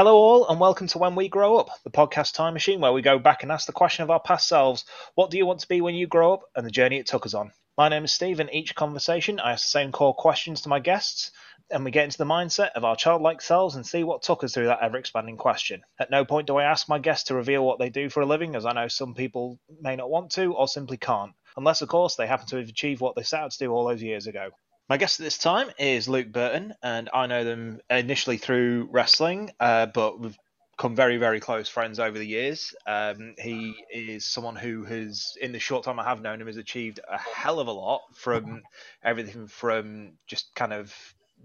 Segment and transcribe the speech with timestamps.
[0.00, 3.02] Hello, all, and welcome to When We Grow Up, the podcast time machine where we
[3.02, 5.68] go back and ask the question of our past selves what do you want to
[5.68, 7.52] be when you grow up, and the journey it took us on.
[7.76, 10.78] My name is Steve, and each conversation I ask the same core questions to my
[10.78, 11.32] guests,
[11.70, 14.54] and we get into the mindset of our childlike selves and see what took us
[14.54, 15.82] through that ever expanding question.
[15.98, 18.26] At no point do I ask my guests to reveal what they do for a
[18.26, 21.90] living, as I know some people may not want to or simply can't, unless, of
[21.90, 24.26] course, they happen to have achieved what they set out to do all those years
[24.26, 24.48] ago.
[24.90, 29.52] My guest at this time is Luke Burton, and I know them initially through wrestling,
[29.60, 30.36] uh, but we've
[30.76, 32.74] become very, very close friends over the years.
[32.88, 36.56] Um, he is someone who has, in the short time I have known him, has
[36.56, 38.62] achieved a hell of a lot from
[39.04, 40.92] everything from just kind of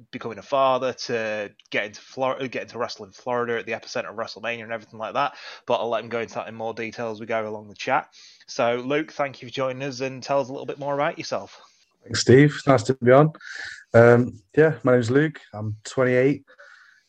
[0.09, 4.09] becoming a father to getting to Florida, getting to wrestle in Florida at the epicenter
[4.09, 5.35] of WrestleMania and everything like that.
[5.67, 7.75] But I'll let him go into that in more detail as we go along the
[7.75, 8.09] chat.
[8.47, 11.19] So, Luke, thank you for joining us and tell us a little bit more about
[11.19, 11.61] yourself.
[12.05, 12.61] Thanks, Steve.
[12.67, 13.31] Nice to be on.
[13.95, 15.41] Um, yeah, my name's Luke.
[15.53, 16.43] I'm 28.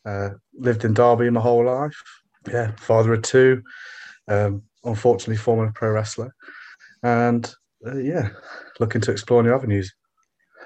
[0.03, 2.01] Uh, lived in Derby my whole life.
[2.47, 3.61] Yeah, father of two.
[4.27, 6.33] Um, unfortunately, former pro wrestler,
[7.03, 7.53] and
[7.85, 8.29] uh, yeah,
[8.79, 9.93] looking to explore new avenues.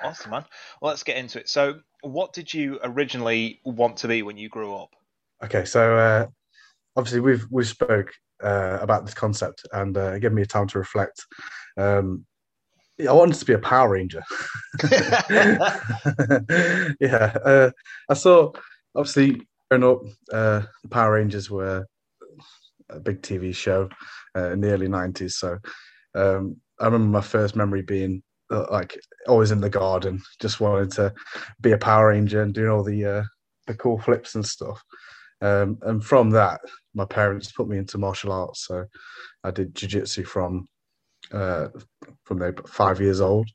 [0.01, 0.45] Awesome, man.
[0.81, 1.49] Well, let's get into it.
[1.49, 4.95] So, what did you originally want to be when you grew up?
[5.43, 6.27] Okay, so uh,
[6.95, 10.79] obviously we've we spoke uh, about this concept and uh, given me a time to
[10.79, 11.25] reflect.
[11.75, 12.25] Um,
[13.07, 14.23] I wanted to be a Power Ranger.
[16.99, 17.71] yeah, uh,
[18.09, 18.51] I saw
[18.95, 20.01] obviously growing up,
[20.33, 21.85] uh, the Power Rangers were
[22.89, 23.89] a big TV show
[24.37, 25.31] uh, in the early '90s.
[25.31, 25.57] So
[26.15, 30.91] um, I remember my first memory being uh, like always in the garden, just wanted
[30.91, 31.13] to
[31.61, 33.23] be a Power Ranger and doing all the uh,
[33.67, 34.81] the cool flips and stuff.
[35.41, 36.61] Um, and from that,
[36.93, 38.67] my parents put me into martial arts.
[38.67, 38.85] So
[39.43, 40.67] I did jiu-jitsu from
[41.33, 41.67] uh,
[42.23, 43.49] from they five years old,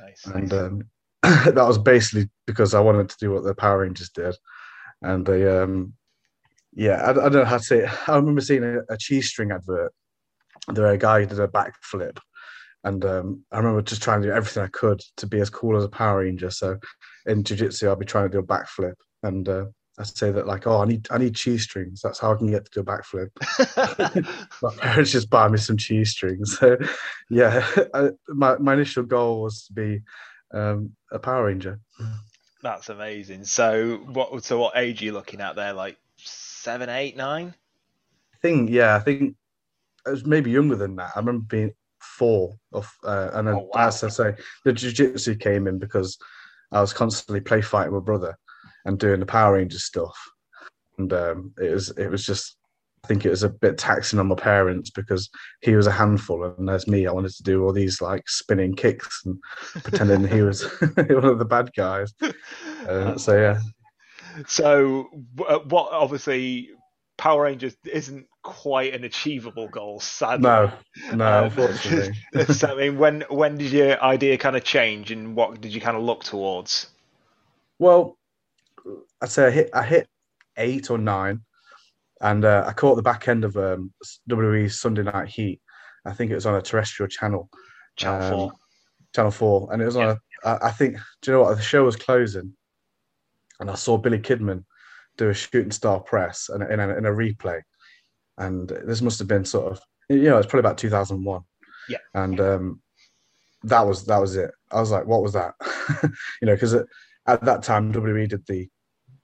[0.00, 0.82] nice, and um,
[1.22, 4.34] that was basically because I wanted to do what the Power Rangers did,
[5.02, 5.94] and they, um,
[6.74, 7.78] yeah, I, I, don't know how to say.
[7.80, 8.08] It.
[8.08, 9.92] I remember seeing a, a cheese string advert.
[10.68, 12.18] There, a guy did a backflip,
[12.84, 15.76] and um, I remember just trying to do everything I could to be as cool
[15.76, 16.50] as a Power Ranger.
[16.50, 16.78] So
[17.26, 19.66] in jiu-jitsu, I'll be trying to do a backflip, and uh,
[19.98, 22.00] I say that like, oh, I need I need cheese strings.
[22.02, 23.30] That's how I can get to do a backflip.
[24.62, 26.58] my parents just buy me some cheese strings.
[26.58, 26.76] So,
[27.30, 30.00] yeah, I, my my initial goal was to be
[30.52, 31.80] um, a Power Ranger.
[32.62, 33.44] That's amazing.
[33.44, 35.72] So, what so what age are you looking at there?
[35.72, 37.54] Like seven, eight, nine?
[38.34, 39.34] I think yeah, I think
[40.06, 41.12] I was maybe younger than that.
[41.16, 43.88] I remember being four, of, uh, and then, oh, wow.
[43.88, 44.34] as I say,
[44.64, 46.16] the jiu-jitsu came in because
[46.70, 48.38] I was constantly play fighting my brother
[48.88, 50.16] and doing the Power Rangers stuff.
[50.96, 52.56] And um, it was it was just
[53.04, 56.42] I think it was a bit taxing on my parents because he was a handful,
[56.42, 59.38] and as me, I wanted to do all these like spinning kicks and
[59.84, 60.62] pretending he was
[60.96, 62.12] one of the bad guys.
[62.88, 63.60] Uh, so yeah.
[64.48, 65.08] So
[65.48, 65.92] uh, what?
[65.92, 66.70] Obviously,
[67.18, 70.42] Power Rangers isn't quite an achievable goal, sadly.
[70.42, 70.72] No,
[71.14, 72.14] no, um, unfortunately.
[72.52, 75.80] so, I mean, when when did your idea kind of change, and what did you
[75.80, 76.88] kind of look towards?
[77.78, 78.17] Well,
[79.20, 80.08] I'd say I hit I hit
[80.56, 81.42] eight or nine,
[82.20, 83.92] and uh, I caught the back end of um,
[84.28, 85.60] WWE's Sunday Night Heat.
[86.04, 87.48] I think it was on a terrestrial channel,
[87.96, 88.52] Channel um, Four,
[89.14, 90.02] Channel Four, and it was on.
[90.02, 90.16] Yeah.
[90.44, 90.96] A, I think.
[91.22, 91.56] Do you know what?
[91.56, 92.54] The show was closing,
[93.60, 94.64] and I saw Billy Kidman
[95.16, 97.60] do a shooting star press and in a, in a replay,
[98.38, 101.42] and this must have been sort of you know it's probably about 2001.
[101.88, 102.82] Yeah, and um,
[103.64, 104.50] that was that was it.
[104.70, 105.54] I was like, what was that?
[106.40, 106.76] you know, because
[107.28, 108.68] at that time WWE did the,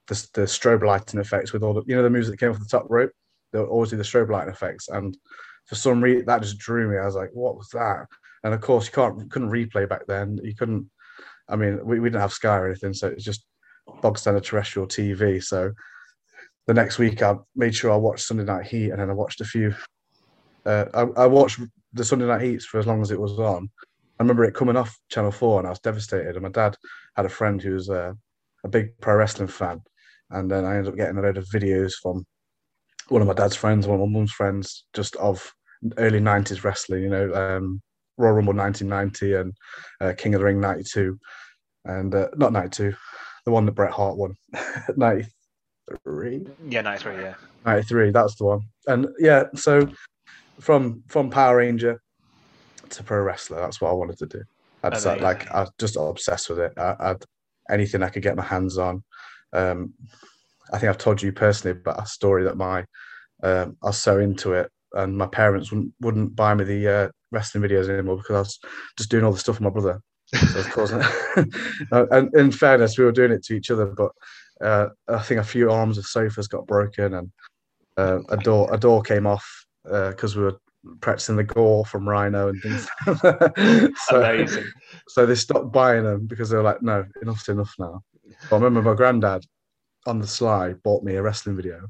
[0.07, 2.59] the the strobe lighting effects with all the you know the music that came off
[2.59, 3.11] the top rope.
[3.51, 5.17] They would always do the strobe lighting effects, and
[5.65, 6.97] for some reason that just drew me.
[6.97, 8.05] I was like, what was that?
[8.43, 10.39] And of course, you can't couldn't replay back then.
[10.43, 10.89] You couldn't.
[11.49, 13.45] I mean, we, we didn't have Sky or anything, so it's just
[14.01, 15.43] bog standard terrestrial TV.
[15.43, 15.71] So
[16.67, 19.41] the next week, I made sure I watched Sunday Night Heat, and then I watched
[19.41, 19.75] a few.
[20.65, 21.59] Uh, I, I watched
[21.93, 23.69] the Sunday Night Heats for as long as it was on,
[24.19, 26.35] I remember it coming off Channel Four, and I was devastated.
[26.35, 26.77] And my dad
[27.15, 28.15] had a friend who was a,
[28.63, 29.81] a big pro wrestling fan,
[30.29, 32.25] and then I ended up getting a load of videos from
[33.09, 35.51] one of my dad's friends, one of my mum's friends, just of
[35.97, 37.03] early '90s wrestling.
[37.03, 37.81] You know, um,
[38.17, 39.53] Royal Rumble 1990 and
[39.99, 41.19] uh, King of the Ring '92,
[41.83, 42.93] and uh, not '92,
[43.45, 44.33] the one that Bret Hart won,
[44.95, 46.47] '93.
[46.69, 47.15] Yeah, '93.
[47.15, 47.33] Yeah,
[47.65, 48.11] '93.
[48.11, 48.61] That's the one.
[48.87, 49.89] And yeah, so
[50.61, 52.01] from from Power Ranger
[52.91, 53.59] to pro wrestler.
[53.59, 54.43] That's what I wanted to do.
[54.83, 56.73] I just like I was just obsessed with it.
[56.77, 57.23] I, I'd
[57.69, 59.03] anything I could get my hands on.
[59.53, 59.93] Um,
[60.71, 62.85] I think I've told you personally about a story that my
[63.43, 67.09] um, I was so into it, and my parents wouldn't, wouldn't buy me the uh,
[67.31, 68.59] wrestling videos anymore because I was
[68.97, 70.01] just doing all the stuff with my brother.
[70.27, 70.91] So of course,
[71.91, 74.11] and in fairness, we were doing it to each other, but
[74.61, 77.31] uh, I think a few arms of sofas got broken, and
[77.97, 79.45] uh, a door a door came off
[79.83, 80.59] because uh, we were
[81.01, 82.87] practicing the gore from Rhino and things.
[84.07, 84.65] so, Amazing.
[85.07, 88.03] So they stopped buying them because they were like, "No, enough's enough now."
[88.51, 89.45] I remember my granddad
[90.05, 91.87] on the sly bought me a wrestling video,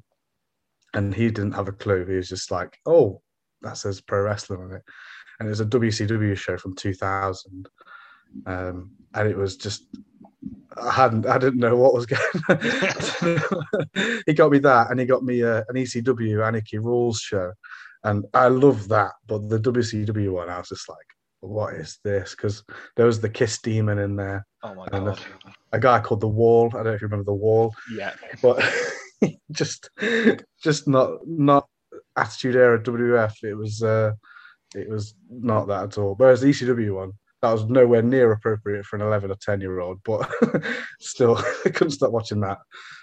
[0.94, 2.06] and he didn't have a clue.
[2.06, 3.22] He was just like, "Oh,
[3.62, 4.84] that says pro wrestling on it,"
[5.40, 7.70] and it was a WCW show from 2000,
[8.46, 9.86] um, and it was just
[10.78, 12.22] I hadn't, I didn't know what was going.
[12.50, 14.22] on.
[14.26, 17.54] he got me that, and he got me uh, an ECW Anarchy Rulz show,
[18.06, 19.12] and I love that.
[19.28, 21.07] But the WCW one, I was just like,
[21.42, 22.63] "What is this?" Because
[22.96, 26.28] there was the Kiss Demon in there, oh my god, a, a, guy called the
[26.28, 26.69] Wall.
[26.74, 27.74] I don't know if you remember the Wall.
[27.94, 28.63] Yeah, but
[29.52, 29.90] just,
[30.63, 31.68] just not not
[32.16, 33.44] Attitude Era WF.
[33.44, 34.13] It was, uh,
[34.75, 36.16] it was not that at all.
[36.16, 39.80] Whereas the ECW one, that was nowhere near appropriate for an 11 or 10 year
[39.80, 40.30] old, but
[41.00, 42.60] still, I couldn't stop watching that.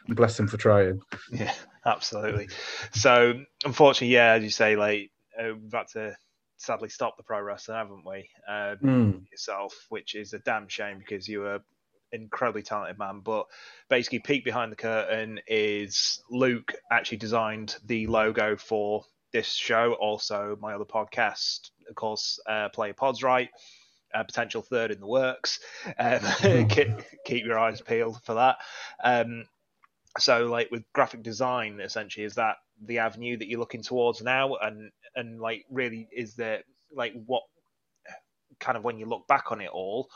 [0.08, 1.00] Bless him for trying.
[1.30, 1.52] Yeah,
[1.84, 2.48] absolutely.
[2.92, 6.16] So, unfortunately, yeah, as you say, like, uh, we've had to
[6.58, 8.28] sadly stop the pro wrestling, haven't we?
[8.48, 9.30] Um, mm.
[9.30, 11.60] Yourself, which is a damn shame because you were
[12.12, 13.20] incredibly talented man.
[13.20, 13.46] But
[13.88, 19.94] basically, peek behind the curtain is Luke actually designed the logo for this show.
[19.94, 23.50] Also, my other podcast, of course, uh, Play Pods Right
[24.14, 25.58] a potential third in the works.
[25.98, 26.20] Um,
[26.68, 26.88] keep,
[27.24, 28.56] keep, your eyes peeled for that.
[29.02, 29.44] Um,
[30.18, 34.56] so, like with graphic design, essentially, is that the avenue that you're looking towards now?
[34.56, 36.62] And and like, really, is there
[36.94, 37.42] like what
[38.60, 40.08] kind of when you look back on it all,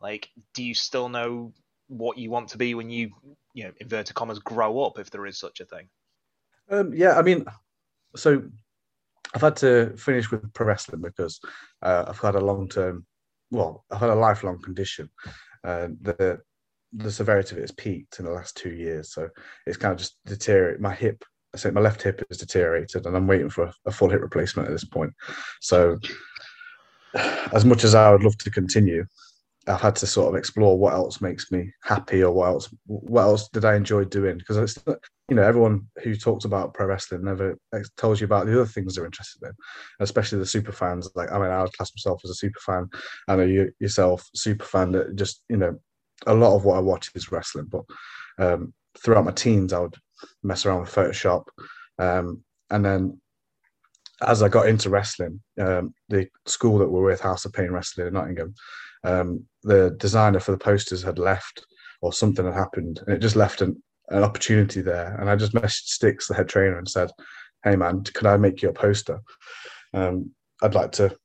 [0.00, 1.52] like, do you still know
[1.88, 3.10] what you want to be when you,
[3.54, 5.88] you know, inverted commas, grow up, if there is such a thing?
[6.70, 7.44] Um, yeah, I mean,
[8.16, 8.42] so
[9.34, 11.40] I've had to finish with pro wrestling because
[11.82, 13.06] uh, I've had a long term
[13.50, 15.08] well, I've had a lifelong condition.
[15.62, 16.40] Uh, the
[16.96, 19.28] the severity of it has peaked in the last two years, so
[19.66, 20.80] it's kind of just deteriorated.
[20.80, 21.24] My hip,
[21.54, 24.20] I say my left hip has deteriorated, and I'm waiting for a, a full hip
[24.20, 25.12] replacement at this point.
[25.60, 25.98] So,
[27.52, 29.04] as much as I would love to continue,
[29.66, 33.22] I've had to sort of explore what else makes me happy or what else what
[33.22, 34.78] else did I enjoy doing because it's
[35.28, 37.56] you know everyone who talks about pro wrestling never
[37.96, 39.52] tells you about the other things they're interested in
[40.00, 42.88] especially the super fans like I mean I would class myself as a super fan
[43.26, 45.78] I know you yourself super fan that just you know
[46.26, 47.84] a lot of what I watch is wrestling but
[48.38, 49.96] um, throughout my teens I would
[50.42, 51.44] mess around with Photoshop
[51.98, 53.20] um, and then
[54.26, 58.06] as I got into wrestling um, the school that we're with House of Pain Wrestling
[58.06, 58.54] in Nottingham
[59.04, 61.64] um, the designer for the posters had left
[62.00, 65.16] or something had happened and it just left an, an opportunity there.
[65.20, 67.10] And i just messaged Stixx the head trainer and said
[67.64, 69.20] hey man could i make you a poster?
[69.92, 70.30] Um,
[70.62, 71.16] i'd like to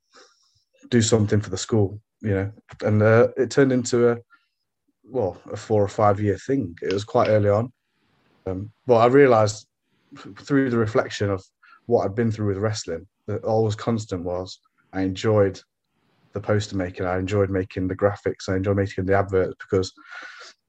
[0.89, 2.51] do something for the school you know?
[2.83, 4.18] And uh, it turned into a
[5.10, 7.72] well a four or five year thing it was quite early on
[8.46, 9.68] um, but i realized
[10.40, 11.44] through the reflection of
[11.86, 14.60] what i'd been through with wrestling that all was constant was
[14.94, 15.60] i enjoyed
[16.34, 17.06] the poster making.
[17.06, 18.50] I enjoyed making the graphics.
[18.50, 19.94] I enjoyed making the adverts because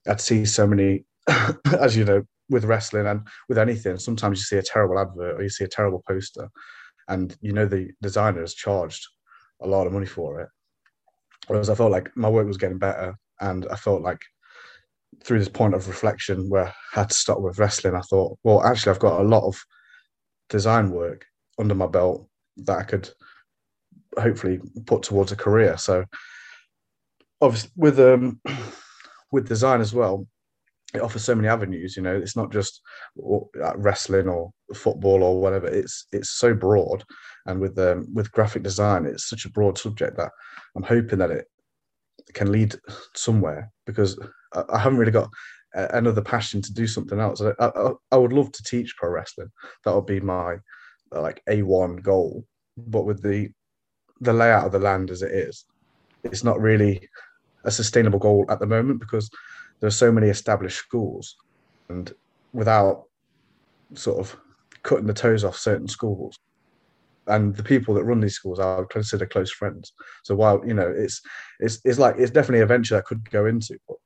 [0.09, 1.05] I'd see so many,
[1.79, 3.99] as you know, with wrestling and with anything.
[3.99, 6.49] Sometimes you see a terrible advert or you see a terrible poster,
[7.09, 9.07] and you know the designer has charged
[9.63, 10.49] a lot of money for it.
[11.47, 14.21] Whereas I felt like my work was getting better, and I felt like
[15.25, 18.63] through this point of reflection where I had to stop with wrestling, I thought, well,
[18.65, 19.61] actually, I've got a lot of
[20.49, 21.27] design work
[21.59, 22.29] under my belt
[22.59, 23.09] that I could
[24.19, 25.77] hopefully put towards a career.
[25.77, 26.05] So
[27.41, 28.41] obviously with um
[29.33, 30.27] with design as well,
[30.95, 31.97] it offers so many avenues.
[31.97, 32.81] You know, it's not just
[33.77, 35.69] wrestling or football or whatever.
[35.69, 37.05] It's it's so broad,
[37.47, 40.31] and with um, with graphic design, it's such a broad subject that
[40.77, 41.47] I'm hoping that it
[42.35, 42.75] can lead
[43.15, 44.19] somewhere because
[44.53, 45.31] I, I haven't really got
[45.75, 47.41] another passion to do something else.
[47.41, 49.51] I, I, I would love to teach pro wrestling.
[49.85, 50.57] That would be my
[51.13, 52.45] like a one goal.
[52.77, 53.51] But with the
[54.21, 55.65] the layout of the land as it is,
[56.25, 57.09] it's not really
[57.65, 59.31] a sustainable goal at the moment because
[59.81, 61.37] there are so many established schools,
[61.89, 62.13] and
[62.53, 63.05] without
[63.95, 64.37] sort of
[64.83, 66.39] cutting the toes off certain schools,
[67.31, 69.93] and the people that run these schools I would consider close friends.
[70.25, 71.21] So while you know it's
[71.59, 73.97] it's it's like it's definitely a venture I could go into, but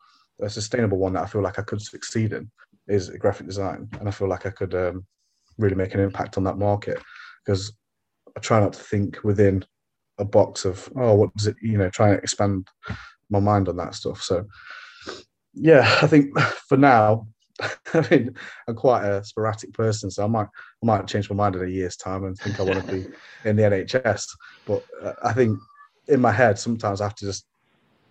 [0.40, 2.50] a sustainable one that I feel like I could succeed in
[2.87, 5.07] is graphic design, and I feel like I could um,
[5.59, 7.02] really make an impact on that market.
[7.45, 7.73] Because
[8.37, 9.64] I try not to think within
[10.19, 12.69] a box of oh what does it you know try and expand
[13.31, 14.23] my mind on that stuff.
[14.23, 14.45] So
[15.54, 16.38] yeah i think
[16.69, 17.26] for now
[17.94, 18.34] i mean
[18.66, 20.49] i'm quite a sporadic person so i might
[20.82, 23.06] i might change my mind in a year's time and think i want to be
[23.49, 24.26] in the nhs
[24.66, 25.58] but uh, i think
[26.08, 27.46] in my head sometimes i have to just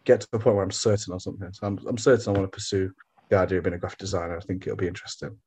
[0.05, 2.51] get to the point where i'm certain on something so i'm, I'm certain i want
[2.51, 2.91] to pursue
[3.33, 4.37] the idea of being a graphic designer.
[4.37, 5.37] I think it'll be interesting.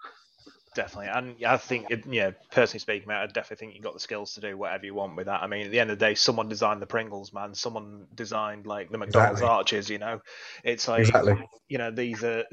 [0.76, 4.34] Definitely, and I think, it, yeah, personally speaking, I definitely think you've got the skills
[4.34, 5.42] to do whatever you want with that.
[5.42, 7.54] I mean, at the end of the day, someone designed the Pringles, man.
[7.54, 9.56] Someone designed like the McDonald's exactly.
[9.56, 9.88] arches.
[9.88, 10.20] You know,
[10.64, 11.48] it's like, exactly.
[11.68, 12.44] you know, these are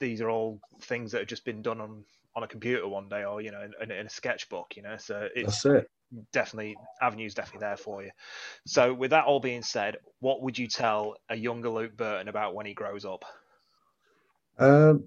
[0.00, 2.02] these are all things that have just been done on
[2.34, 4.76] on a computer one day, or you know, in, in a sketchbook.
[4.76, 5.90] You know, so it's That's it.
[6.32, 8.10] definitely avenues definitely there for you.
[8.66, 12.56] So, with that all being said, what would you tell a younger Luke Burton about
[12.56, 13.24] when he grows up?
[14.58, 15.04] Um,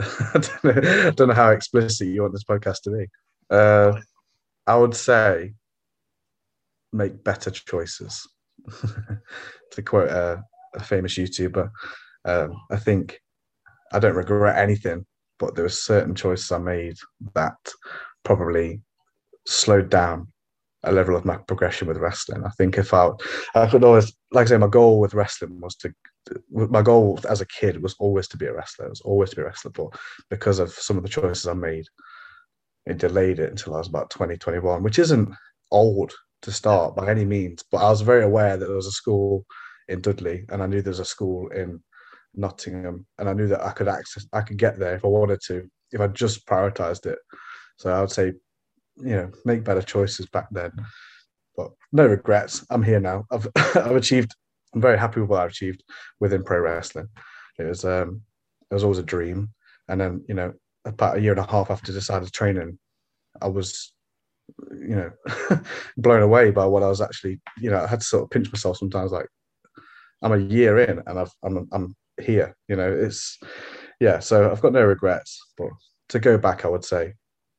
[0.00, 3.06] I, don't know, I don't know how explicit you want this podcast to be.
[3.50, 4.00] Uh,
[4.66, 5.54] I would say
[6.92, 8.28] make better choices.
[9.72, 10.42] to quote a,
[10.74, 11.70] a famous YouTuber,
[12.24, 13.20] um, I think
[13.92, 15.06] I don't regret anything,
[15.38, 16.96] but there were certain choices I made
[17.34, 17.56] that
[18.24, 18.82] probably
[19.46, 20.28] slowed down
[20.82, 22.44] a level of my progression with wrestling.
[22.44, 23.10] I think if I,
[23.54, 25.92] I could always, like I say, my goal with wrestling was to
[26.50, 28.86] my goal as a kid was always to be a wrestler.
[28.86, 29.98] It was always to be a wrestler, but
[30.28, 31.86] because of some of the choices I made,
[32.86, 35.34] it delayed it until I was about 20, 21, which isn't
[35.70, 36.12] old
[36.42, 37.64] to start by any means.
[37.70, 39.44] But I was very aware that there was a school
[39.88, 41.82] in Dudley, and I knew there was a school in
[42.34, 45.40] Nottingham, and I knew that I could access, I could get there if I wanted
[45.46, 47.18] to, if I just prioritized it.
[47.76, 48.32] So I would say,
[48.96, 50.70] you know, make better choices back then.
[51.56, 52.64] But no regrets.
[52.70, 53.24] I'm here now.
[53.30, 54.34] I've I've achieved
[54.74, 55.82] I'm very happy with what I've achieved
[56.20, 57.08] within pro wrestling.
[57.58, 58.22] It was um,
[58.70, 59.50] it was always a dream,
[59.88, 60.52] and then you know
[60.84, 62.78] about a year and a half after I decided training,
[63.42, 63.92] I was
[64.72, 65.10] you know
[65.96, 68.52] blown away by what I was actually you know I had to sort of pinch
[68.52, 69.26] myself sometimes like
[70.22, 73.38] I'm a year in and I've I'm I'm here you know it's
[74.00, 75.68] yeah so I've got no regrets but
[76.08, 77.14] to go back I would say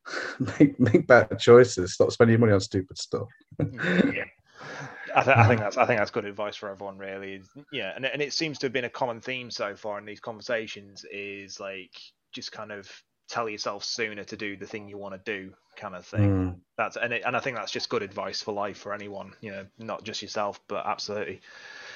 [0.60, 3.28] make make better choices stop spending money on stupid stuff.
[3.60, 4.26] Yeah
[5.16, 7.42] I, th- I, think that's I think that's good advice for everyone, really.
[7.72, 10.20] Yeah, and and it seems to have been a common theme so far in these
[10.20, 11.92] conversations is like
[12.32, 12.90] just kind of
[13.32, 16.30] tell yourself sooner to do the thing you want to do, kind of thing.
[16.30, 16.60] Mm.
[16.78, 19.52] That's and it, and I think that's just good advice for life for anyone, you
[19.52, 21.42] know, not just yourself, but absolutely.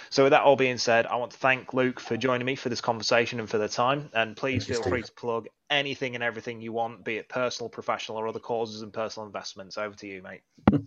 [0.09, 2.69] So with that all being said, I want to thank Luke for joining me for
[2.69, 4.09] this conversation and for the time.
[4.13, 8.17] And please feel free to plug anything and everything you want, be it personal, professional,
[8.17, 9.77] or other causes and personal investments.
[9.77, 10.41] Over to you, mate.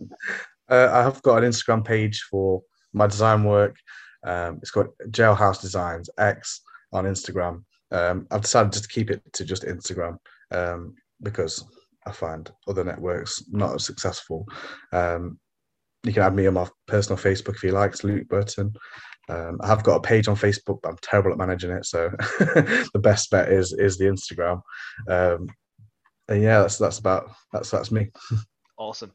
[0.69, 2.61] uh, I have got an Instagram page for
[2.93, 3.75] my design work.
[4.23, 6.61] Um, it's got Jailhouse Designs X
[6.91, 7.63] on Instagram.
[7.91, 10.17] Um, I've decided to keep it to just Instagram
[10.51, 11.63] um, because
[12.05, 14.45] I find other networks not as successful.
[14.91, 15.39] Um,
[16.03, 18.73] you can add me on my personal Facebook if you like, it's Luke Burton.
[19.29, 21.85] Um, I have got a page on Facebook, but I'm terrible at managing it.
[21.85, 22.09] So
[22.39, 24.61] the best bet is is the Instagram.
[25.07, 25.47] Um,
[26.27, 28.09] and yeah, that's that's about that's that's me.
[28.79, 29.11] awesome.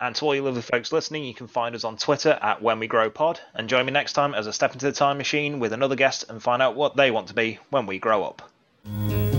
[0.00, 2.78] And to all you lovely folks listening, you can find us on Twitter at When
[2.78, 3.38] We Grow Pod.
[3.52, 6.24] And join me next time as I step into the time machine with another guest
[6.30, 9.29] and find out what they want to be when we grow up.